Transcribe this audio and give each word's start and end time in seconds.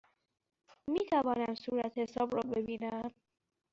می 0.87 1.05
توانم 1.05 1.55
صورتحساب 1.55 2.35
را 2.35 2.41
ببینم؟ 2.41 3.11